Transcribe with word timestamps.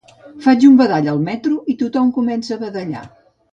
Faig 0.45 0.63
un 0.69 0.79
badall 0.79 1.09
al 1.11 1.21
metro 1.27 1.61
i 1.75 1.77
tothom 1.83 2.11
comença 2.19 2.59
a 2.59 2.61
badallar 2.67 3.07